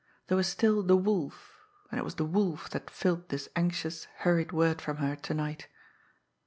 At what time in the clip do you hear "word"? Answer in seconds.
4.51-4.81